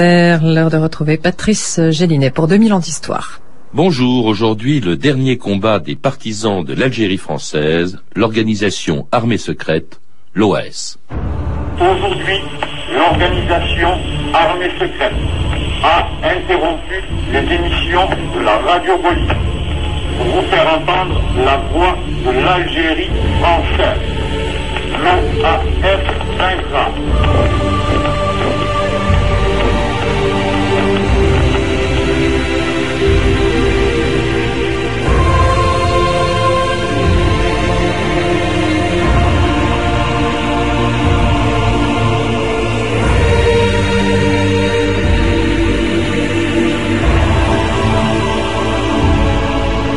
[0.00, 3.40] L'heure de retrouver Patrice Gélinet pour 2000 ans d'histoire.
[3.72, 10.00] Bonjour, aujourd'hui le dernier combat des partisans de l'Algérie française, l'organisation armée secrète,
[10.34, 10.98] l'OAS.
[11.76, 12.40] Aujourd'hui,
[12.92, 13.90] l'organisation
[14.32, 15.14] armée secrète
[15.84, 17.00] a interrompu
[17.30, 19.36] les émissions de la radio politique
[20.18, 24.00] pour vous faire entendre la voix de l'Algérie française.
[25.04, 25.60] L'OAS
[26.36, 26.90] vaincra.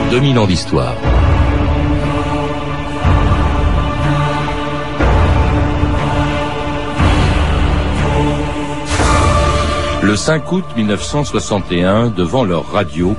[0.09, 0.95] 2000 ans d'histoire.
[10.01, 13.17] Le 5 août 1961, devant leur radio,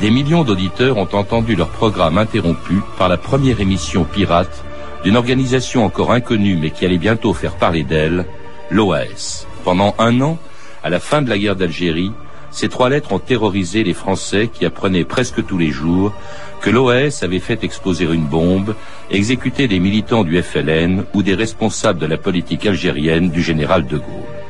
[0.00, 4.64] des millions d'auditeurs ont entendu leur programme interrompu par la première émission pirate
[5.04, 8.24] d'une organisation encore inconnue mais qui allait bientôt faire parler d'elle,
[8.70, 9.46] l'OAS.
[9.62, 10.38] Pendant un an,
[10.82, 12.12] à la fin de la guerre d'Algérie,
[12.50, 16.12] ces trois lettres ont terrorisé les Français qui apprenaient presque tous les jours
[16.60, 18.74] que l'OAS avait fait exploser une bombe,
[19.10, 23.96] exécuté des militants du FLN ou des responsables de la politique algérienne du général de
[23.96, 24.40] Gaulle.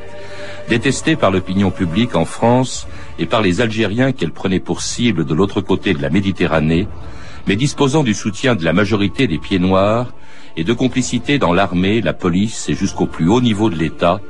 [0.69, 2.87] Détestée par l'opinion publique en France
[3.19, 6.89] et par les Algériens qu'elle prenait pour cible de l'autre côté de la Méditerranée,
[7.47, 10.12] mais disposant du soutien de la majorité des pieds noirs
[10.57, 14.20] et de complicité dans l'armée, la police et jusqu'au plus haut niveau de l'État,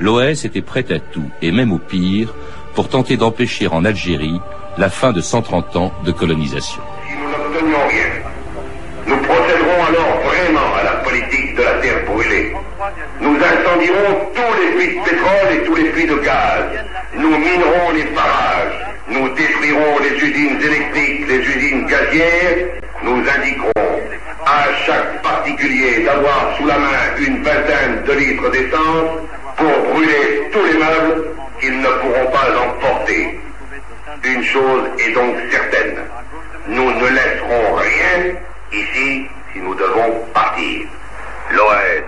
[0.00, 2.34] l'OAS était prête à tout, et même au pire,
[2.74, 4.40] pour tenter d'empêcher en Algérie
[4.76, 6.82] la fin de 130 ans de colonisation.
[7.06, 8.10] Si nous n'obtenions rien,
[9.06, 12.52] nous procéderons alors vraiment à la politique de la terre brûlée.
[13.20, 16.64] Nous incendierons tous les puits de pétrole et tous les puits de gaz.
[17.16, 18.80] Nous minerons les barrages.
[19.08, 22.80] Nous détruirons les usines électriques, les usines gazières.
[23.04, 24.00] Nous indiquerons
[24.46, 29.20] à chaque particulier d'avoir sous la main une vingtaine de litres d'essence
[29.56, 33.40] pour brûler tous les meubles qu'ils ne pourront pas emporter.
[34.22, 35.96] Une chose est donc certaine,
[36.68, 38.34] nous ne laisserons rien
[38.72, 40.86] ici si nous devons partir.
[41.52, 42.04] L'OAS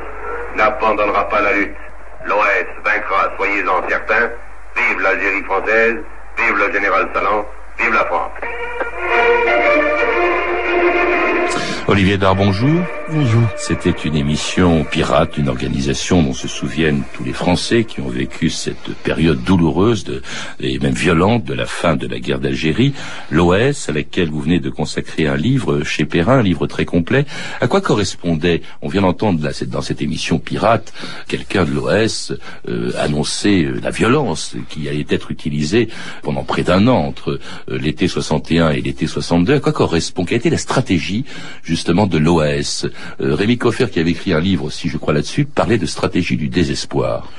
[0.57, 1.77] n'abandonnera pas la lutte.
[2.27, 4.31] L'OAS vaincra, soyez-en certains.
[4.77, 5.97] Vive l'Algérie française,
[6.37, 7.47] vive le général Salan,
[7.79, 8.33] vive la France.
[11.89, 12.83] Olivier Dar, bonjour.
[13.09, 13.43] Bonjour.
[13.57, 18.51] C'était une émission pirate, une organisation dont se souviennent tous les Français qui ont vécu
[18.51, 20.23] cette période douloureuse de,
[20.59, 22.95] et même violente de la fin de la guerre d'Algérie.
[23.31, 27.27] L'OS, à laquelle vous venez de consacrer un livre chez Perrin, un livre très complet.
[27.61, 30.93] À quoi correspondait, on vient d'entendre dans cette émission pirate,
[31.29, 32.33] quelqu'un de l'OS
[32.69, 35.89] euh, annoncer euh, la violence qui allait être utilisée
[36.23, 37.39] pendant près d'un an entre
[37.71, 39.55] euh, l'été 61 et l'été 62.
[39.55, 41.25] À quoi correspond, quelle été la stratégie
[41.63, 42.87] justement de l'OAS.
[43.21, 46.37] Euh, Rémi Coffer, qui avait écrit un livre aussi, je crois, là-dessus, parlait de stratégie
[46.37, 47.31] du désespoir.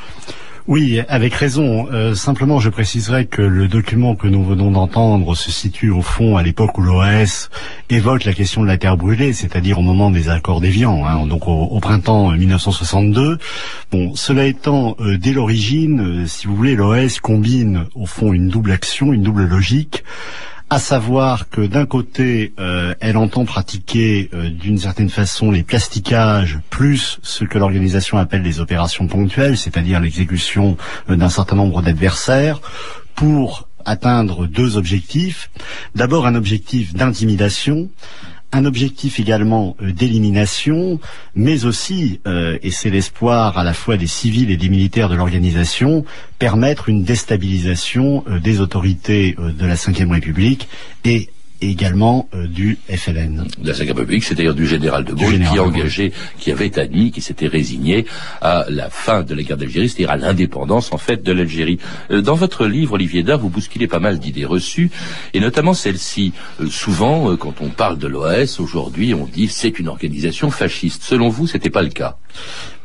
[0.68, 1.88] Oui, avec raison.
[1.94, 6.36] Euh, simplement, je préciserai que le document que nous venons d'entendre se situe au fond
[6.36, 7.48] à l'époque où l'OAS
[7.90, 11.48] évoque la question de la terre brûlée, c'est-à-dire au moment des accords d'Évian, hein, donc
[11.48, 13.38] au, printemps 1962.
[13.94, 18.50] Bon, cela étant, euh, dès l'origine, euh, si vous voulez, l'OAS combine au fond une
[18.50, 20.04] double action, une double logique
[20.70, 26.60] à savoir que d'un côté, euh, elle entend pratiquer euh, d'une certaine façon les plastiquages
[26.70, 30.76] plus ce que l'organisation appelle les opérations ponctuelles, c'est-à-dire l'exécution
[31.10, 32.60] euh, d'un certain nombre d'adversaires,
[33.16, 35.50] pour atteindre deux objectifs.
[35.96, 37.90] D'abord un objectif d'intimidation,
[38.52, 41.00] un objectif également euh, d'élimination,
[41.36, 45.16] mais aussi, euh, et c'est l'espoir à la fois des civils et des militaires de
[45.16, 46.06] l'organisation,
[46.40, 50.68] permettre une déstabilisation euh, des autorités de la Ve République
[51.04, 51.30] et
[51.62, 53.48] également euh, du FLN.
[53.60, 57.22] De la Cinquième République, c'est-à-dire du général de Gaulle, qui engagé, qui avait admis, qui
[57.22, 58.06] s'était résigné
[58.42, 61.80] à la fin de la guerre d'Algérie, c'est-à-dire à, l'indépendance en fait de l'Algérie.
[62.12, 64.92] Euh, dans votre livre, Olivier Dard, vous bousculez pas mal d'idées reçues,
[65.34, 66.34] et notamment celle-ci.
[66.62, 71.04] Euh, souvent, quand on parle de l'OAS aujourd'hui, on dit c'est une organisation fasciste.
[71.04, 72.18] Selon vous, c'était pas le cas?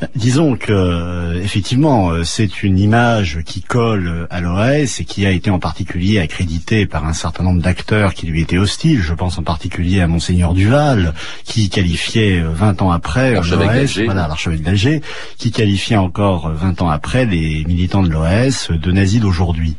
[0.01, 5.51] Ben, disons que effectivement, c'est une image qui colle à l'OAS et qui a été
[5.51, 9.03] en particulier accréditée par un certain nombre d'acteurs qui lui étaient hostile.
[9.03, 11.15] Je pense en particulier à Monseigneur Duval,
[11.45, 15.03] qui qualifiait 20 ans après l'OS, voilà, l'archevêque d'Alger,
[15.37, 19.77] qui qualifiait encore 20 ans après les militants de l'OS de nazis d'aujourd'hui.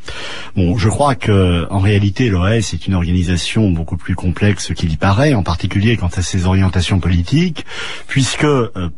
[0.56, 4.98] Bon, je crois que en réalité l'OS est une organisation beaucoup plus complexe qu'il y
[4.98, 7.66] paraît, en particulier quant à ses orientations politiques,
[8.08, 8.48] puisque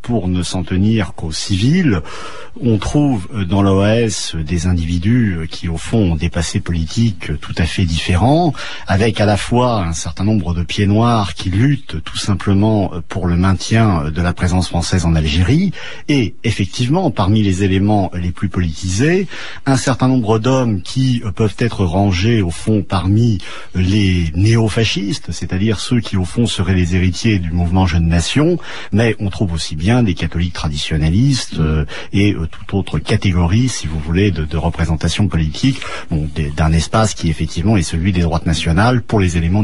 [0.01, 2.01] pour ne s'en tenir qu'aux civils,
[2.61, 7.65] on trouve dans l'OS des individus qui au fond ont des passés politiques tout à
[7.65, 8.53] fait différents,
[8.87, 13.27] avec à la fois un certain nombre de pieds noirs qui luttent tout simplement pour
[13.27, 15.71] le maintien de la présence française en Algérie,
[16.07, 19.27] et effectivement, parmi les éléments les plus politisés,
[19.65, 23.39] un certain nombre d'hommes qui peuvent être rangés au fond parmi
[23.73, 28.57] les néo-fascistes, c'est-à-dire ceux qui au fond seraient les héritiers du mouvement Jeune Nation,
[28.91, 33.87] mais on trouve aussi bien des catholiques traditionnalistes euh, et euh, toute autre catégorie, si
[33.87, 35.79] vous voulez, de, de représentation politique
[36.09, 39.63] bon, d'un espace qui effectivement est celui des droites nationales pour les éléments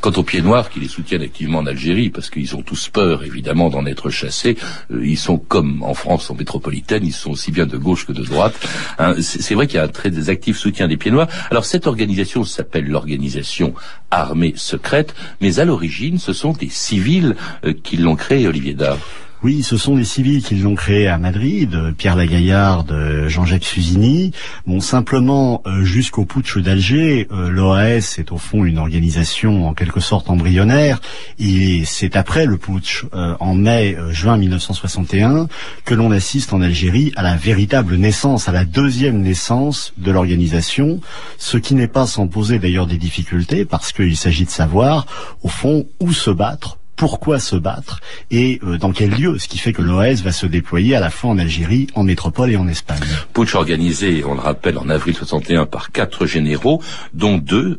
[0.00, 3.24] Quant aux pieds noirs qui les soutiennent activement en Algérie, parce qu'ils ont tous peur
[3.24, 4.56] évidemment d'en être chassés,
[4.92, 8.12] euh, ils sont comme en France, en métropolitaine, ils sont aussi bien de gauche que
[8.12, 8.54] de droite.
[8.98, 9.14] Hein.
[9.20, 11.28] C'est vrai qu'il y a un très actif soutien des pieds noirs.
[11.50, 13.74] Alors cette organisation s'appelle l'organisation
[14.10, 18.98] armée secrète, mais à l'origine, ce sont des civils euh, qui l'ont créée, Olivier Dard.
[19.42, 24.32] Oui, ce sont les civils qui l'ont créé à Madrid, Pierre Lagaillarde, Jean-Jacques Fusini.
[24.66, 30.00] Bon, simplement, euh, jusqu'au putsch d'Alger, euh, l'OAS est au fond une organisation en quelque
[30.00, 31.00] sorte embryonnaire.
[31.38, 35.48] Et c'est après le putsch, euh, en mai-juin 1961,
[35.86, 41.00] que l'on assiste en Algérie à la véritable naissance, à la deuxième naissance de l'organisation,
[41.38, 45.06] ce qui n'est pas sans poser d'ailleurs des difficultés, parce qu'il s'agit de savoir,
[45.42, 48.00] au fond, où se battre pourquoi se battre
[48.30, 51.08] et euh, dans quel lieu, ce qui fait que l'OS va se déployer à la
[51.08, 53.00] fois en Algérie, en métropole et en Espagne.
[53.32, 56.82] Putsch organisé, on le rappelle, en avril 61 par quatre généraux,
[57.14, 57.78] dont deux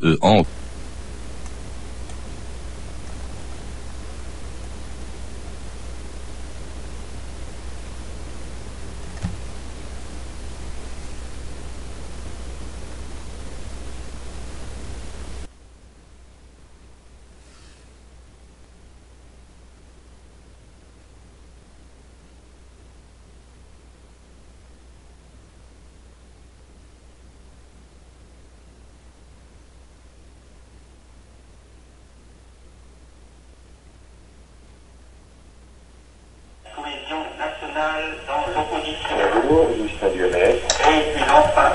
[37.37, 39.15] nationale dans l'opposition.
[40.89, 41.71] Et puis enfin,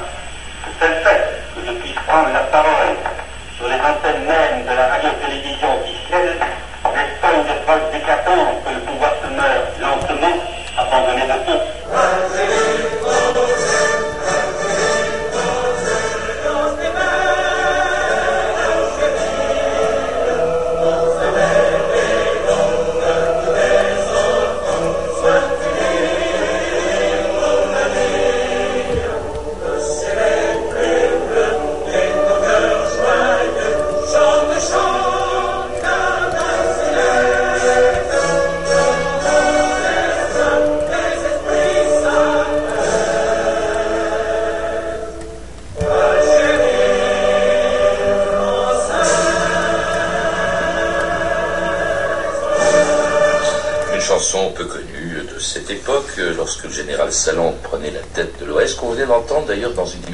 [0.78, 2.96] c'est le fait que je puisse prendre la parole
[3.56, 6.38] sur les antennes même de la radio-télévision officielle,
[6.84, 10.36] n'est pas une épreuve déclatante que le pouvoir se meurt lentement,
[10.78, 12.25] abandonné de tout.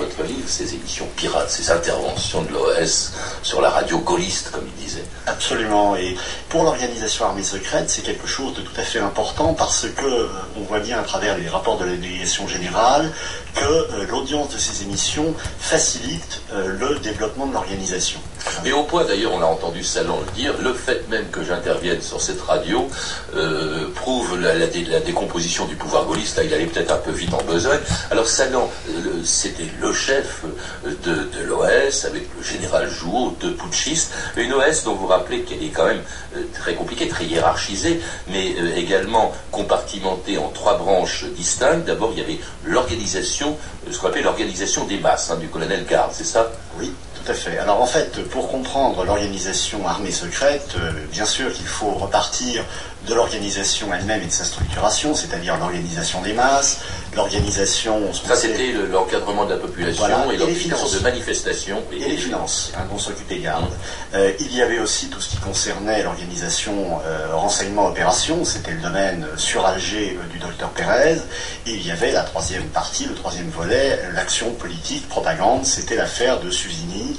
[1.47, 3.11] ces interventions de l'OS
[3.43, 5.03] sur la radio gaulliste, comme il disait.
[5.27, 5.95] Absolument.
[5.95, 6.15] Et
[6.49, 10.27] pour l'organisation armée secrète, c'est quelque chose de tout à fait important parce que euh,
[10.57, 13.11] on voit bien à travers les rapports de la délégation générale
[13.55, 18.19] que euh, l'audience de ces émissions facilite euh, le développement de l'organisation.
[18.63, 22.01] Mais au point d'ailleurs, on a entendu Salon le dire, le fait même que j'intervienne
[22.01, 22.87] sur cette radio
[23.35, 26.37] euh, prouve la, décomposition du pouvoir gaulliste.
[26.37, 27.79] Là, il allait peut-être un peu vite en besogne.
[28.09, 28.69] Alors Salon,
[29.23, 30.43] c'était le chef
[30.85, 34.13] de, l'OS avec le général Jouot, deux putschistes.
[34.37, 36.01] Une OS dont vous rappelez qu'elle est quand même
[36.53, 41.85] très compliquée, très hiérarchisée, mais également compartimentée en trois branches distinctes.
[41.85, 43.57] D'abord, il y avait l'organisation,
[43.89, 46.51] ce qu'on appelle l'organisation des masses, hein, du colonel Garde, c'est ça?
[46.79, 46.91] Oui.
[47.23, 47.57] Tout à fait.
[47.59, 52.63] Alors en fait, pour comprendre l'organisation armée secrète, euh, bien sûr qu'il faut repartir
[53.07, 56.81] de l'organisation elle-même et de sa structuration, c'est-à-dire l'organisation des masses,
[57.15, 58.13] l'organisation...
[58.13, 61.83] Ça, c'était l'encadrement de la population et, l'organisation de manifestations.
[61.91, 63.73] Et, les finances, hein, dont s'occupe les gardes.
[64.13, 69.25] Euh, il y avait aussi tout ce qui concernait l'organisation euh, renseignement-opération, c'était le domaine
[69.35, 71.17] sur Alger euh, du docteur Pérez,
[71.65, 76.39] et il y avait la troisième partie, le troisième volet, l'action politique, propagande, c'était l'affaire
[76.39, 77.17] de Suzini,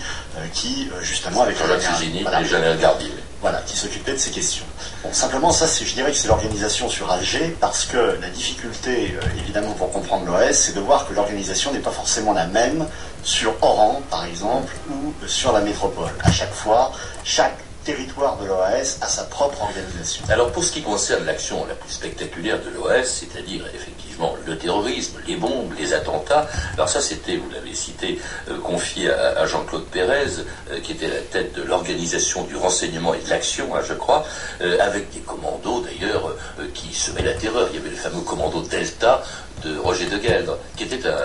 [0.55, 1.59] qui, justement, avec...
[1.59, 3.12] Jean-Jacques Suzini voilà, et Gardier.
[3.42, 4.64] Voilà, qui s'occupait de ces questions.
[5.11, 9.72] Simplement, ça, je dirais que c'est l'organisation sur Alger, parce que la difficulté, euh, évidemment,
[9.72, 12.87] pour comprendre l'OS, c'est de voir que l'organisation n'est pas forcément la même
[13.25, 16.12] sur Oran, par exemple, ou sur la métropole.
[16.22, 16.92] À chaque fois,
[17.25, 20.25] chaque territoire de l'OAS a sa propre organisation.
[20.29, 25.19] Alors pour ce qui concerne l'action la plus spectaculaire de l'OAS, c'est-à-dire effectivement le terrorisme,
[25.27, 28.21] les bombes, les attentats, alors ça c'était, vous l'avez cité,
[28.51, 33.21] euh, confié à, Jean-Claude Pérez, euh, qui était la tête de l'organisation du renseignement et
[33.21, 34.25] de l'action, hein, je crois,
[34.61, 36.35] euh, avec des commandos d'ailleurs
[36.75, 37.69] qui semaient la terreur.
[37.73, 39.23] Il y avait le fameux commando Delta
[39.65, 41.17] de Roger de Gueldre, qui était un,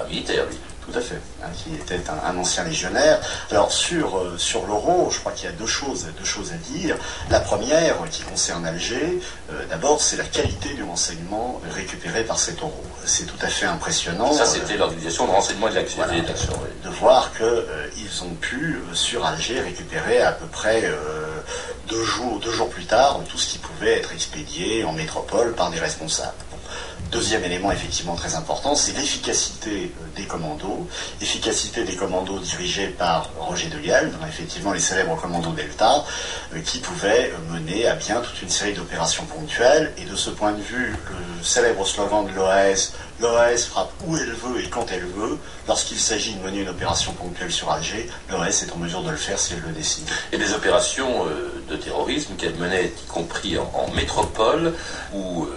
[0.00, 0.56] un militaire, lui.
[0.90, 3.20] Tout à fait, hein, qui était un, ancien légionnaire.
[3.50, 6.56] Alors sur, euh, sur l'euro, je crois qu'il y a deux choses, deux choses à
[6.72, 6.96] dire.
[7.28, 12.60] La première, qui concerne Alger, euh, d'abord, c'est la qualité du renseignement récupéré par cet
[12.60, 12.82] euro.
[13.04, 14.32] C'est tout à fait impressionnant.
[14.32, 16.04] Ça, c'était l'organisation de renseignement et de l'action.
[16.82, 20.90] De voir qu'ils euh, ont pu, sur Alger, récupérer à peu près
[21.86, 25.70] deux, jours, deux jours plus tard tout ce qui pouvait être expédié en métropole par
[25.70, 26.32] des responsables.
[27.10, 30.86] Deuxième élément effectivement très important, c'est l'efficacité euh, des commandos,
[31.22, 33.78] efficacité des commandos dirigés par Roger de
[34.28, 36.04] effectivement les célèbres commandos Delta,
[36.54, 39.94] euh, qui pouvaient euh, mener à bien toute une série d'opérations ponctuelles.
[39.96, 40.94] Et de ce point de vue,
[41.38, 45.98] le célèbre slogan de l'OAS, l'OAS frappe où elle veut et quand elle veut, lorsqu'il
[45.98, 49.38] s'agit de mener une opération ponctuelle sur Alger, l'OAS est en mesure de le faire
[49.38, 50.04] si elle le décide.
[50.32, 51.24] Et des opérations
[51.68, 54.74] de terrorisme qu'elle menait, y compris en, métropole,
[55.14, 55.48] où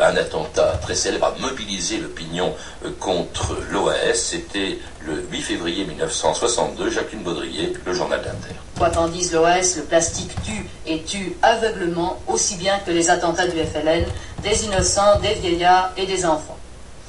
[0.00, 2.54] un attentat très célèbre a mobilisé l'opinion
[2.84, 4.14] euh, contre l'OAS.
[4.14, 8.54] C'était le 8 février 1962, Jacqueline Baudrier, le journal d'Inter.
[8.78, 13.46] Quoi qu'en dise l'OAS, le plastique tue et tue aveuglement aussi bien que les attentats
[13.46, 14.04] du FLN,
[14.42, 16.56] des innocents, des vieillards et des enfants.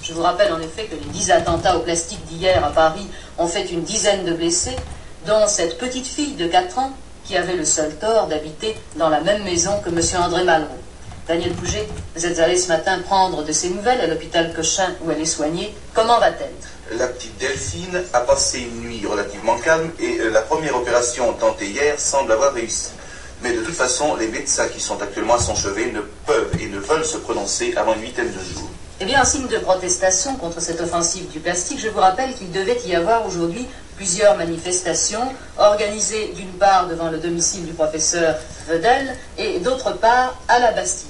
[0.02, 3.08] Je vous rappelle en effet que les dix attentats au plastique d'hier à Paris
[3.38, 4.76] ont fait une dizaine de blessés,
[5.26, 6.92] dont cette petite fille de 4 ans
[7.26, 10.00] qui avait le seul tort d'habiter dans la même maison que M.
[10.24, 10.68] André Malraux.
[11.28, 15.12] Daniel Bouget, vous êtes allé ce matin prendre de ses nouvelles à l'hôpital Cochin où
[15.12, 15.76] elle est soignée.
[15.94, 16.98] Comment va-t-elle?
[16.98, 21.66] La petite Delphine a passé une nuit relativement calme et euh, la première opération tentée
[21.68, 22.92] hier semble avoir réussi.
[23.44, 26.68] Mais de toute façon, les médecins qui sont actuellement à son chevet ne peuvent et
[26.68, 28.70] ne veulent se prononcer avant une huitaine de jours.
[29.02, 32.54] Eh bien, en signe de protestation contre cette offensive du plastique, je vous rappelle qu'il
[32.54, 33.68] devait y avoir aujourd'hui
[33.98, 38.36] plusieurs manifestations organisées d'une part devant le domicile du professeur
[38.70, 41.10] Vedel et d'autre part à la Bastille.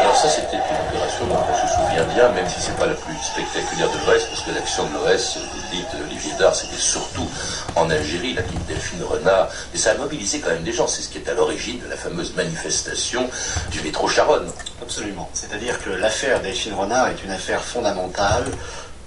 [0.00, 2.94] Alors ça, c'était une opération dont on se souvient bien, même si c'est pas la
[2.94, 7.28] plus spectaculaire de l'Ouest, parce que l'action de l'Ouest, vous dites, Olivier Dard, c'était surtout
[7.76, 10.86] en Algérie, la petite Delphine Renard, et ça a mobilisé quand même des gens.
[10.86, 13.28] C'est ce qui est à l'origine de la fameuse manifestation
[13.70, 14.50] du métro Charonne.
[14.82, 15.28] Absolument.
[15.32, 18.44] C'est-à-dire que l'affaire Delphine Renard est une affaire fondamentale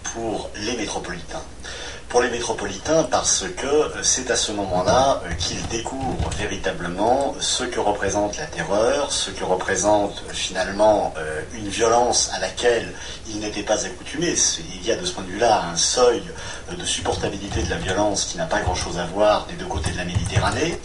[0.04, 1.44] pour les métropolitains
[2.10, 7.64] pour les métropolitains parce que euh, c'est à ce moment-là euh, qu'ils découvrent véritablement ce
[7.64, 11.14] que représente la terreur, ce que représente euh, finalement
[11.54, 12.92] une violence à laquelle
[13.28, 14.36] ils n'étaient pas accoutumés.
[14.76, 16.24] Il y a de ce point de vue-là un seuil
[16.78, 19.98] de supportabilité de la violence qui n'a pas grand-chose à voir des deux côtés de
[19.98, 20.80] la Méditerranée,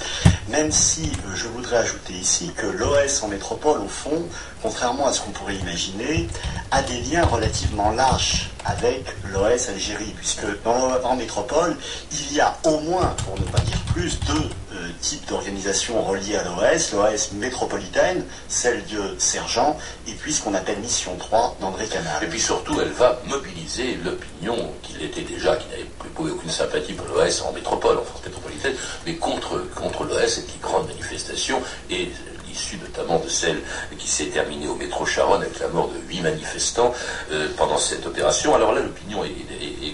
[0.49, 4.25] même si je voudrais ajouter ici que l'OS en métropole, au fond,
[4.63, 6.29] contrairement à ce qu'on pourrait imaginer,
[6.71, 11.77] a des liens relativement larges avec l'OS Algérie, puisque dans, métropole,
[12.13, 16.37] il y a au moins, pour ne pas dire plus, deux euh, types d'organisations reliées
[16.37, 21.87] à l'OS, l'OS métropolitaine, celle de Sergent, et puis ce qu'on appelle Mission 3 d'André
[21.87, 22.23] Canal.
[22.23, 26.93] Et puis surtout, elle va mobiliser l'opinion qu'il était déjà, qui n'avait plus aucune sympathie
[26.93, 28.75] pour l'OS en métropole, en France métropolitaine,
[29.07, 31.61] mais contre, contre l'OS et qui grande manifestation,
[31.91, 32.11] et
[32.59, 33.61] issue notamment de celle
[33.99, 36.93] qui s'est terminée au métro Charonne avec la mort de huit manifestants
[37.31, 38.55] euh, pendant cette opération.
[38.55, 39.29] Alors là, l'opinion est,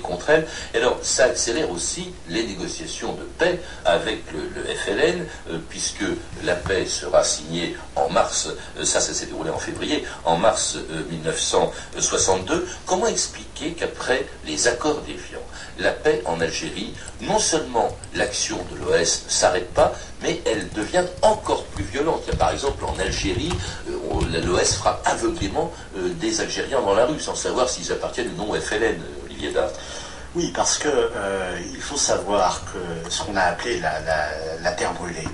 [0.02, 0.46] contre elle.
[0.74, 6.04] Et alors, ça accélère aussi les négociations de paix avec le, FLN, euh, puisque
[6.44, 10.76] la paix sera signée en mars, euh, ça, ça s'est déroulé en février, en mars
[11.10, 12.66] 1962.
[12.84, 15.40] Comment expliquer qu'après les accords d'Évian,
[15.78, 21.04] la paix en Algérie, non seulement l'action de l'OS ne s'arrête pas, mais elle devient
[21.22, 22.24] encore plus violente.
[22.38, 23.52] Par exemple en Algérie,
[23.88, 28.36] euh, l'OS frappe aveuglément euh, des Algériens dans la rue, sans savoir s'ils appartiennent ou
[28.36, 29.70] non au FLN, euh, Olivier Dard.
[30.36, 35.28] Oui, parce que euh, il faut savoir que ce qu'on a appelé la, terre brûlée,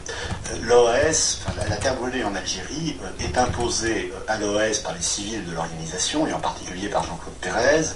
[0.53, 1.41] euh, l'OS,
[1.71, 6.27] la, terre brûlée en Algérie euh, est imposée à l'OS par les civils de l'organisation
[6.27, 7.87] et en particulier par Jean-Claude Pérez,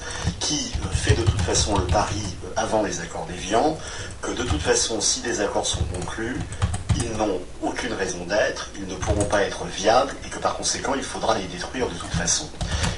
[0.40, 2.22] qui fait de toute façon le pari
[2.56, 3.76] avant les accords d'Évian
[4.22, 6.38] que de toute façon, si des accords sont conclus,
[6.96, 10.94] ils n'ont aucune raison d'être, ils ne pourront pas être viables et que par conséquent
[10.96, 12.48] il faudra les détruire de toute façon.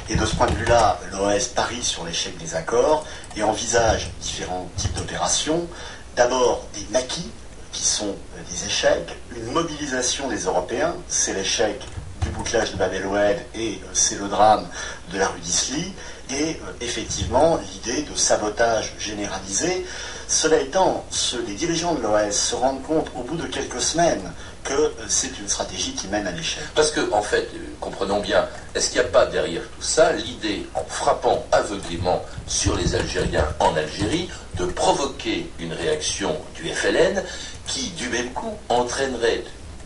[0.09, 3.05] Et de ce point de vue-là, l'OS parie sur l'échec des accords
[3.37, 5.67] et envisage différents types d'opérations.
[6.15, 7.31] D'abord des maquis,
[7.73, 11.79] qui sont euh, des échecs, une mobilisation des Européens, c'est l'échec
[12.23, 14.67] du bouclage de Bab el-Oued et euh, c'est le drame
[15.13, 15.93] de la rue d'Isly,
[16.31, 19.85] et euh, effectivement l'idée de sabotage généralisé.
[20.29, 21.05] Cela étant,
[21.47, 24.33] les dirigeants de l'OS se rendent compte au bout de quelques semaines
[24.67, 26.63] que euh, c'est une stratégie qui mène à l'échec.
[26.75, 30.13] Parce que, en fait, euh, comprenons bien, est-ce qu'il n'y a pas derrière tout ça
[30.13, 37.23] l'idée, en frappant aveuglément sur les Algériens en Algérie, de provoquer une réaction du FLN
[37.67, 39.45] qui, du même coup, entraînerait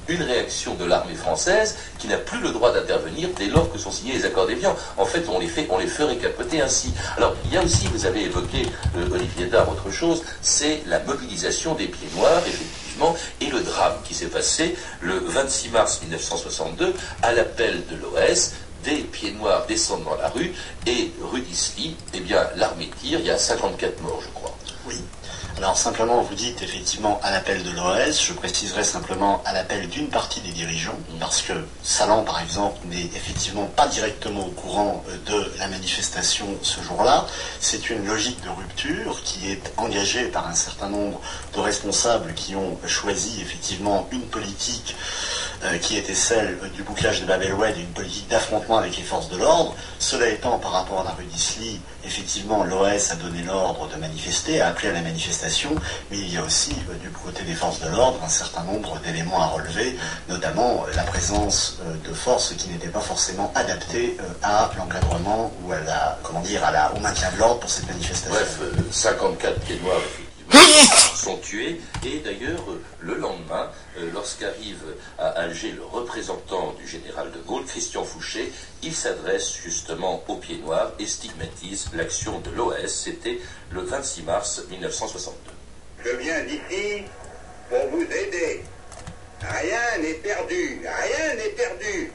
[0.09, 3.93] une réaction de l'armée française qui n'a plus le droit d'intervenir dès lors que sont
[3.93, 4.75] signés les accords d'Évian.
[4.97, 6.93] En fait, on les fait, on les ferait capoter ainsi.
[7.17, 8.63] Alors, il y a aussi, vous avez évoqué,
[8.97, 12.43] euh, Olivier Dard, autre chose, c'est la mobilisation des pieds noirs,
[13.41, 18.53] et le drame qui s'est passé le 26 mars 1962 à l'appel de l'OS
[18.85, 20.53] des pieds noirs descendent dans la rue
[20.87, 24.57] et rue d'Isly, eh bien, l'armée tire, il y a 54 morts, je crois.
[24.87, 24.97] Oui.
[25.63, 30.09] Alors simplement, vous dites effectivement à l'appel de l'OS, je préciserai simplement à l'appel d'une
[30.09, 31.53] partie des dirigeants, parce que
[31.83, 37.27] Salan, par exemple, n'est effectivement pas directement au courant euh, de la manifestation ce jour-là.
[37.61, 41.21] C'est une logique de rupture qui est engagée par un certain nombre
[41.55, 44.97] de responsables qui ont choisi effectivement une politique
[45.63, 49.29] euh, qui était celle du bouclage de Babel-Oued et une politique d'affrontement avec les forces
[49.29, 49.75] de l'ordre.
[49.99, 54.63] Cela étant, par rapport à la rue d'Isly, effectivement, l'OS a donné l'ordre de manifester,
[54.63, 55.75] a appelé à la manifestation,
[56.11, 58.99] mais il y a aussi, euh, du côté des forces de l'ordre, un certain nombre
[59.05, 59.99] d'éléments à relever,
[60.31, 65.81] notamment euh, la présence de forces qui n'étaient pas forcément adaptées à l'encadrement ou à
[65.81, 68.31] la, comment dire, à la, au maintien de l'ordre pour cette manifestation.
[68.31, 70.01] Bref, 54 pieds noirs,
[71.15, 71.81] sont tués.
[72.05, 72.65] Et d'ailleurs,
[73.01, 74.83] le lendemain, euh, lorsqu'arrive
[75.19, 78.53] à Alger le représentant du général de Gaulle, Christian Fouché,
[78.83, 82.87] il s'adresse justement aux pieds noirs et stigmatise l'action de l'OS.
[82.87, 83.39] C'était
[83.71, 85.53] le 26 mars 1962.
[86.05, 87.05] Je viens d'ici
[87.69, 88.63] pour vous aider.
[89.43, 92.13] Rien n'est perdu, rien n'est perdu.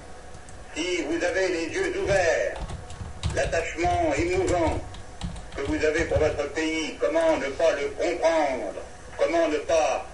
[0.75, 2.59] Si vous avez les yeux ouverts,
[3.35, 4.79] l'attachement émouvant
[5.55, 8.73] que vous avez pour votre pays, comment ne pas le comprendre,
[9.17, 10.05] comment ne pas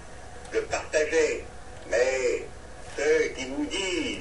[0.52, 1.44] le partager.
[1.90, 2.44] Mais
[2.96, 4.20] ceux qui vous disent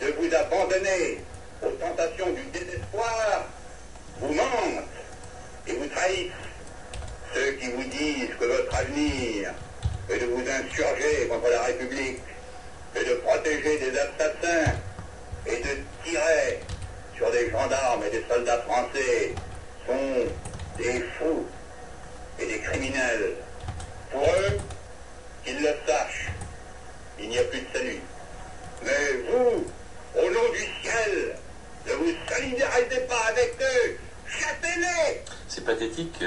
[0.00, 1.18] de vous abandonner
[1.62, 3.46] aux tentations du désespoir
[4.20, 4.84] vous mentent
[5.66, 6.32] et vous trahissent.
[7.34, 9.52] Ceux qui vous disent que votre avenir
[10.10, 12.20] est de vous insurger contre la République,
[12.94, 14.72] et de protéger des assassins
[15.46, 16.60] et de tirer
[17.16, 19.34] sur des gendarmes et des soldats français
[19.86, 20.26] sont
[20.76, 21.46] des fous
[22.38, 23.34] et des criminels.
[24.10, 24.58] Pour eux,
[25.44, 26.28] qu'ils le sachent,
[27.18, 28.00] il n'y a plus de salut.
[28.84, 29.66] Mais vous,
[30.18, 31.36] au nom du ciel,
[31.86, 36.24] ne vous solidarisez pas avec eux, chassez-les c'est pathétique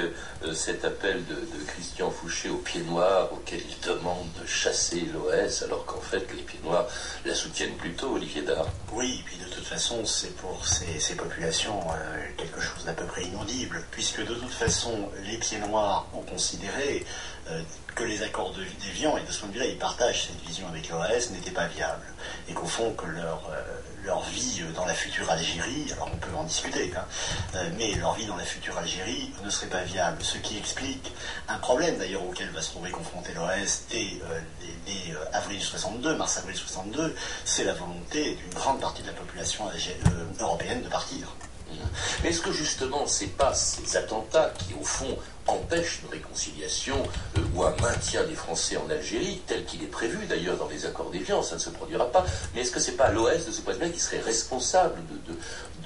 [0.52, 5.84] cet appel de, Christian Fouché aux pieds noirs auquel il demande de chasser l'OS alors
[5.84, 6.86] qu'en fait les pieds noirs
[7.24, 8.66] la soutiennent plutôt, Olivier Dard.
[8.92, 13.04] Oui, et puis de toute façon c'est pour ces, populations euh, quelque chose d'à peu
[13.04, 17.04] près inaudible puisque de toute façon les pieds noirs ont considéré
[17.50, 17.62] euh,
[17.94, 20.88] que les accords de et de ce point de vue-là, ils partagent cette vision avec
[20.90, 22.04] l'OAS, n'étaient pas viables.
[22.48, 23.62] Et qu'au fond, que leur, euh,
[24.04, 27.04] leur vie dans la future Algérie, alors on peut en discuter, hein,
[27.78, 30.18] mais leur vie dans la future Algérie ne serait pas viable.
[30.42, 31.12] Qui explique
[31.48, 34.06] un problème d'ailleurs auquel va se trouver confronté l'OAS dès,
[34.86, 39.64] dès, avril 62, mars-avril 62, c'est la volonté d'une grande partie de la population
[40.40, 41.28] européenne de partir.
[42.22, 46.96] Mais est-ce que justement, c'est pas ces attentats qui, au fond, empêchent une réconciliation
[47.36, 50.86] euh, ou un maintien des Français en Algérie, tel qu'il est prévu d'ailleurs dans les
[50.86, 52.24] accords d'Évian, ça ne se produira pas.
[52.54, 55.34] Mais est-ce que c'est pas l'OS de ce point de vue qui serait responsable de,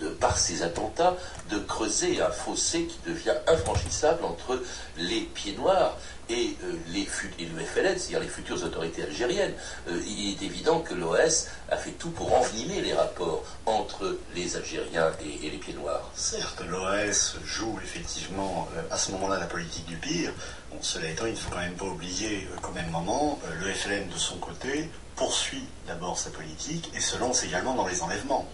[0.09, 1.17] par ces attentats
[1.51, 4.63] de creuser un fossé qui devient infranchissable entre
[4.97, 5.97] les pieds noirs
[6.31, 7.09] et, euh, les,
[7.39, 9.53] et le FLN, c'est-à-dire les futures autorités algériennes.
[9.89, 14.57] Euh, il est évident que l'OS a fait tout pour envenimer les rapports entre les
[14.57, 16.11] Algériens et, les pieds noirs.
[16.15, 20.33] Certes, l'OS joue effectivement euh, à ce moment-là la politique du pire.
[20.81, 24.19] Cela étant, il ne faut quand même pas oublier qu'au même moment, le FLN de
[24.19, 28.49] son côté poursuit d'abord sa politique et se lance également dans les enlèvements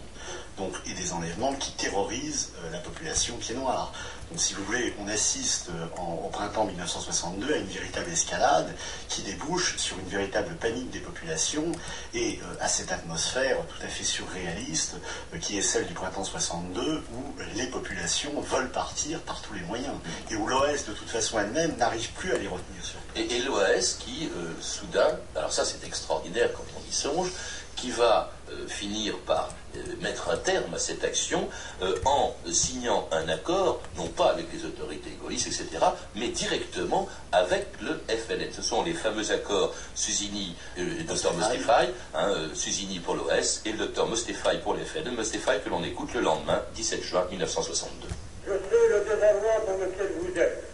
[0.56, 3.54] donc, et des enlèvements qui terrorisent euh, la population qui est.
[3.54, 5.86] Donc, si vous voulez, on assiste euh,
[6.24, 8.74] au printemps 1962 à une véritable escalade
[9.08, 11.70] qui débouche sur une véritable panique des populations
[12.14, 14.96] et euh, à cette atmosphère tout à fait surréaliste
[15.40, 19.94] qui est celle du printemps 62 où les populations veulent partir par tous les moyens
[20.30, 22.82] et où l'OS de toute façon elle-même n'arrive plus à les retenir
[23.14, 24.28] Et, et l'OS qui,
[24.60, 27.30] soudain, alors ça c'est extraordinaire quand on y songe,
[27.76, 28.32] qui va
[28.68, 31.48] finir par euh, mettre un terme à cette action
[31.82, 37.66] euh, en signant un accord, non pas avec les autorités égoïstes, etc., mais directement avec
[37.80, 38.52] le FLN.
[38.52, 43.78] Ce sont les fameux accords Suzini et docteur Mostefai, hein, Suzini pour l'OS et le
[43.78, 48.08] docteur Mostefai pour le FLN, Mostefai que l'on écoute le lendemain, 17 juin 1962.
[48.46, 50.64] Je sais le désarroi dans lequel vous êtes.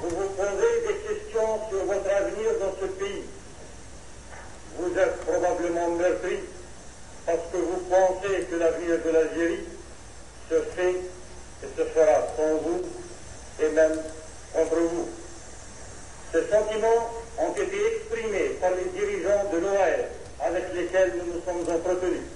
[0.00, 3.22] Vous vous posez des questions sur votre avenir dans ce pays
[4.78, 6.38] vous êtes probablement meurtri
[7.26, 9.64] parce que vous pensez que l'avenir de l'Algérie
[10.50, 10.96] se fait
[11.62, 12.82] et se fera sans vous
[13.60, 13.98] et même
[14.52, 15.08] contre vous.
[16.32, 20.08] Ces sentiments ont été exprimés par les dirigeants de l'OAS
[20.40, 22.26] avec lesquels nous nous sommes entretenus.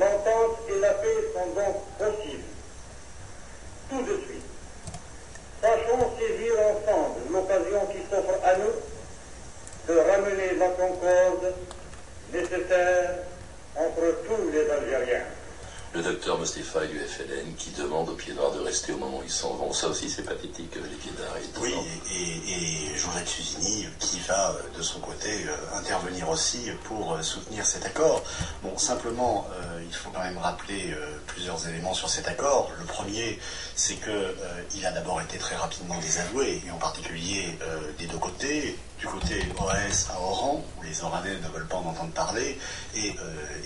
[0.00, 2.42] L'entente et la paix sont donc possibles.
[3.90, 4.42] Tout de suite.
[5.60, 8.97] Sachons saisir ensemble l'occasion qui s'offre à nous
[9.88, 11.54] de ramener la concorde
[12.32, 13.10] nécessaire
[13.74, 15.24] entre tous les Algériens
[15.94, 19.22] le docteur Mostefa du FLN qui demande aux pieds noirs de rester au moment où
[19.24, 19.72] ils s'en vont.
[19.72, 21.34] Ça aussi, c'est pathétique, les pieds noirs.
[21.60, 21.74] Oui,
[22.12, 27.22] et, et Jean-Jacques Suzini qui va, euh, de son côté, euh, intervenir aussi pour euh,
[27.22, 28.22] soutenir cet accord.
[28.62, 29.46] Bon, simplement,
[29.82, 30.94] il faut quand même rappeler
[31.26, 32.70] plusieurs éléments sur cet accord.
[32.78, 33.38] Le premier,
[33.74, 34.34] c'est que
[34.74, 37.58] il a d'abord été très rapidement désavoué, et en particulier
[37.98, 41.86] des deux côtés, du côté OS à Oran, où les Oranais ne veulent pas en
[41.86, 42.58] entendre parler,
[42.96, 43.14] et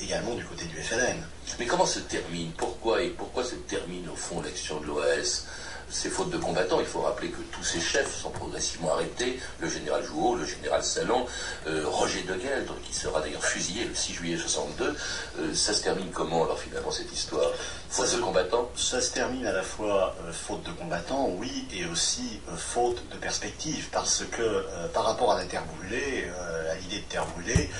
[0.02, 1.16] également du côté du FLN.
[1.58, 2.52] Mais comment se termine?
[2.52, 5.46] Pourquoi et pourquoi se termine au fond l'action de l'OAS
[5.90, 6.80] ces fautes de combattants.
[6.80, 9.38] Il faut rappeler que tous ces chefs sont progressivement arrêtés.
[9.60, 11.26] Le général Jouot, le général Salon,
[11.66, 14.96] euh, Roger de Gueldre, qui sera d'ailleurs fusillé le 6 juillet 62.
[15.38, 17.50] Euh, ça se termine comment alors finalement cette histoire?
[17.90, 18.70] Faute de combattants?
[18.76, 23.16] Ça se termine à la fois euh, faute de combattants, oui, et aussi faute de
[23.16, 24.64] perspective, parce que
[24.94, 26.26] par rapport à la terre brûlée,
[26.70, 27.70] à l'idée de terre brûlée,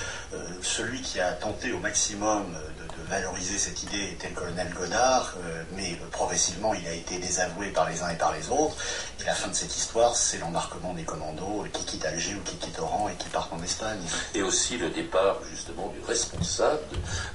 [0.61, 5.63] celui qui a tenté au maximum de valoriser cette idée était le colonel Godard, euh,
[5.75, 8.75] mais progressivement il a été désavoué par les uns et par les autres.
[9.21, 12.55] Et la fin de cette histoire, c'est l'embarquement des commandos qui quittent Alger ou qui
[12.57, 13.99] quittent Oran et qui partent en Espagne.
[14.33, 16.81] Et aussi le départ justement du responsable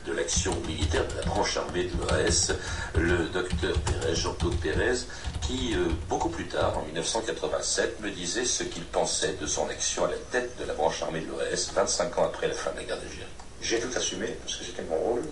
[0.06, 2.52] de, l'action militaire de la branche armée de l'OAS,
[2.96, 4.98] le docteur Pérez, Jean-Claude Pérez,
[5.42, 10.04] qui euh, beaucoup plus tard, en 1987, me disait ce qu'il pensait de son action
[10.04, 12.76] à la tête de la branche armée de l'OAS, 25 ans après la fin de
[12.76, 13.26] la guerre d'Algérie.
[13.60, 15.22] J'ai tout assumé, parce que c'était mon rôle.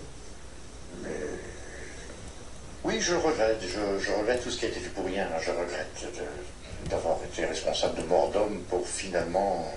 [1.03, 1.09] Mais
[2.83, 3.61] oui, je regrette.
[3.61, 5.27] Je, regrette tout ce qui a été fait pour rien.
[5.41, 6.05] Je regrette
[6.89, 9.71] d'avoir été responsable de mort d'homme pour finalement.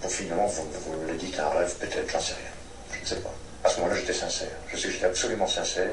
[0.00, 2.50] Pour finalement, vous, vous le dites un rêve, peut-être, j'en sais rien.
[2.92, 3.32] Je ne sais pas.
[3.64, 4.48] À ce moment-là, j'étais sincère.
[4.68, 5.90] Je sais que j'étais absolument sincère.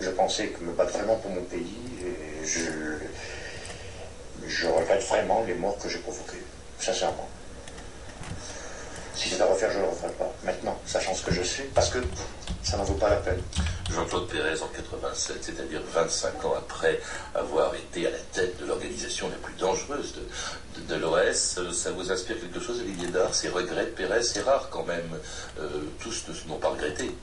[0.00, 1.78] Je pensais que me battre vraiment pour mon pays.
[2.04, 2.60] Et je,
[4.46, 6.42] je regrette vraiment les morts que j'ai provoquées.
[6.78, 7.28] Sincèrement.
[9.14, 10.29] Si c'est à refaire, je ne le referai pas.
[11.30, 11.98] Que je sais, parce que
[12.64, 13.40] ça n'en vaut pas la peine.
[13.88, 17.00] Jean-Claude Pérez en 87, c'est-à-dire 25 ans après
[17.36, 20.16] avoir été à la tête de l'organisation la plus dangereuse
[20.88, 23.32] de, l'OS, ça vous inspire quelque chose, Olivier Dard?
[23.32, 25.20] Ces regrets de Pérez, c'est rare quand même.
[25.60, 25.68] Euh,
[26.00, 27.14] tous ne n'ont pas regretté.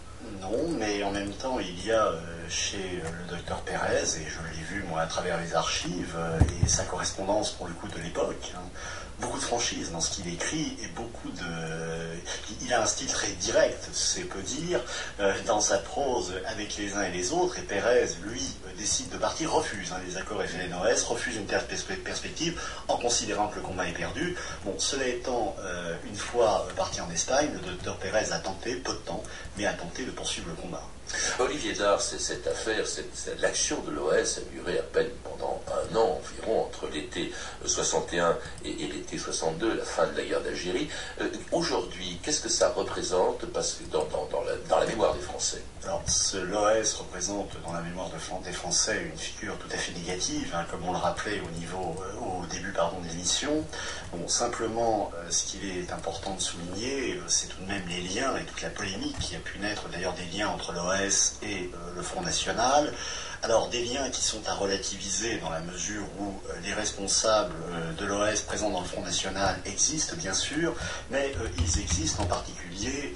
[0.41, 4.57] Non, mais en même temps, il y a euh, chez le docteur Pérez, et je
[4.57, 8.01] l'ai vu moi à travers les archives euh, et sa correspondance pour le coup de
[8.01, 8.61] l'époque, hein,
[9.19, 11.43] beaucoup de franchise dans ce qu'il écrit et beaucoup de.
[12.61, 14.81] Il a un style très direct, c'est peu dire,
[15.19, 17.57] euh, dans sa prose avec les uns et les autres.
[17.59, 18.43] Et Pérez, lui,
[18.77, 23.61] décide de partir, refuse hein, les accords FLNOS, refuse une perspective en considérant que le
[23.61, 24.35] combat est perdu.
[24.65, 28.93] Bon, cela étant, euh, une fois parti en Espagne, le docteur Pérez a tenté, peu
[28.93, 29.23] de temps,
[29.57, 30.83] mais a tenté de poursuivre le combat.
[31.39, 32.83] Olivier Dard, cette affaire,
[33.39, 37.31] l'action de l'OS a duré à peine pendant un an environ, entre l'été
[37.65, 40.89] 61 et, l'été 62, la fin de la guerre d'Algérie.
[41.21, 43.45] Euh, aujourd'hui, qu'est-ce que ça représente?
[43.47, 44.07] Parce que dans,
[44.79, 48.09] la, mémoire des Français Alors, l'OS représente dans la mémoire
[48.43, 51.95] des Français une figure tout à fait négative, hein, comme on le rappelait au niveau,
[52.01, 53.63] euh, au début pardon, de l'émission.
[54.11, 58.35] Bon, simplement, euh, ce qu'il est important de souligner, c'est tout de même les liens
[58.37, 62.01] et toute la polémique qui a pu naître d'ailleurs des liens entre l'OS et le
[62.01, 62.93] Front National.
[63.43, 66.33] Alors des liens qui sont à relativiser dans la mesure où
[66.63, 67.53] les responsables
[67.97, 70.73] de l'OS présents dans le Front National existent bien sûr,
[71.11, 73.15] mais ils existent en particulier,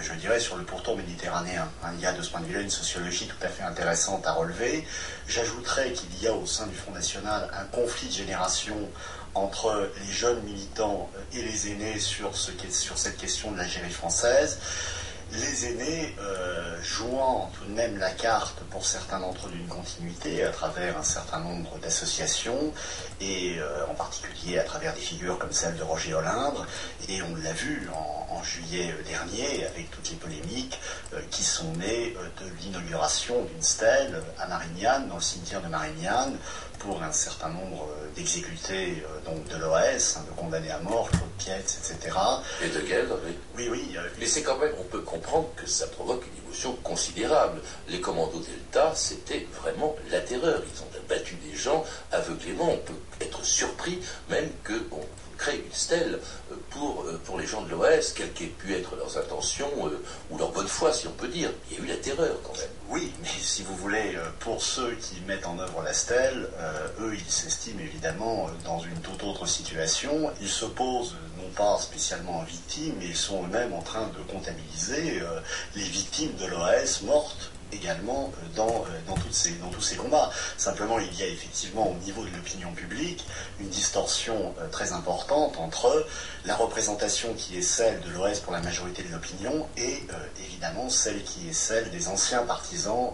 [0.00, 1.68] je dirais, sur le pourtour méditerranéen.
[1.82, 4.26] Hein, il y a de ce point de vue-là une sociologie tout à fait intéressante
[4.26, 4.86] à relever.
[5.28, 8.76] J'ajouterais qu'il y a au sein du Front National un conflit de génération
[9.34, 14.58] entre les jeunes militants et les aînés sur, sur cette question de l'Algérie française
[15.32, 20.44] les aînés euh, jouant tout de même la carte pour certains d'entre eux d'une continuité
[20.44, 22.72] à travers un certain nombre d'associations
[23.20, 26.66] et euh, en particulier à travers des figures comme celle de Roger Olindre
[27.08, 30.78] et on l'a vu en, juillet dernier avec toutes les polémiques
[31.14, 36.36] euh, qui sont nées de l'inauguration d'une stèle à Marignane, dans le cimetière de Marignane
[36.84, 41.78] pour un certain nombre d'exécutés donc de l'OS, hein, de condamnés à mort, Claude Pietz,
[41.78, 42.16] etc.
[42.62, 43.34] Et de guerre, oui.
[43.56, 43.96] Oui, oui.
[44.18, 47.60] Mais c'est quand même, on peut comprendre que ça provoque une émotion considérable.
[47.88, 50.62] Les commandos Delta, c'était vraiment la terreur.
[50.62, 52.70] Ils ont battu des gens aveuglément.
[52.70, 56.18] On peut être surpris même qu'on crée une stèle
[56.52, 60.02] euh, pour, euh, pour les gens de l'OS, quelles qu'aient pu être leurs intentions euh,
[60.30, 61.50] ou leur bonne foi, si on peut dire.
[61.70, 62.68] Il y a eu la terreur quand même.
[62.88, 66.48] Oui, mais si vous voulez, pour ceux qui mettent en œuvre la stèle,
[67.00, 70.30] eux, ils s'estiment évidemment dans une toute autre situation.
[70.40, 74.32] Ils se posent non pas spécialement en victimes, mais ils sont eux-mêmes en train de
[74.32, 75.22] comptabiliser
[75.74, 79.96] les victimes de l'OS mortes également euh, dans, euh, dans, toutes ces, dans tous ces
[79.96, 80.30] combats.
[80.56, 83.24] Simplement, il y a effectivement au niveau de l'opinion publique
[83.60, 86.06] une distorsion euh, très importante entre
[86.44, 90.02] la représentation qui est celle de l'OS pour la majorité de l'opinion et
[90.44, 93.12] évidemment celle qui est celle des anciens partisans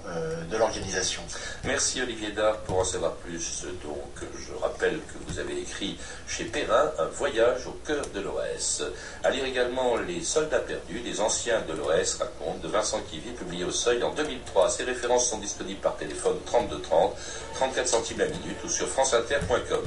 [0.50, 1.22] de l'organisation.
[1.64, 3.64] Merci Olivier Dard pour en savoir plus.
[3.84, 8.82] Donc, je rappelle que vous avez écrit chez Perrin un voyage au cœur de l'OS.
[9.22, 13.64] À lire également Les soldats perdus, des anciens de l'OS racontent de Vincent Kivy, publié
[13.64, 14.10] au Seuil en
[14.40, 14.70] 2003.
[14.70, 17.16] Ces références sont disponibles par téléphone 32 30,
[17.54, 19.84] 34 centimes la minute ou sur franceinter.com.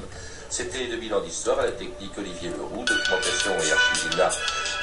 [0.50, 4.30] C'était 2000 ans d'histoire à la technique Olivier Leroux, documentation et archivina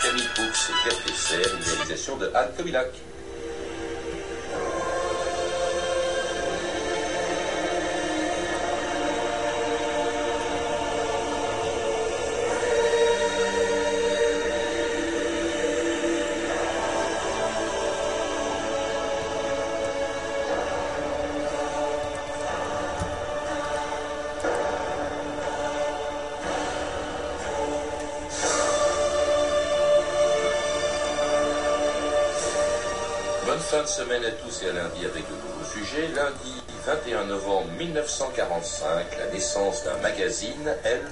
[0.02, 2.88] Camille Poux et une réalisation de Anne Comilac.
[33.90, 36.06] Semaine à tous et à lundi avec de nouveaux sujets.
[36.14, 41.02] Lundi 21 novembre 1945, la naissance d'un magazine, Elle,